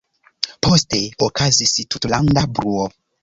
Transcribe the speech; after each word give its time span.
Poste 0.67 1.01
okazis 1.27 1.75
tutlanda 1.95 2.47
bruo. 2.55 2.89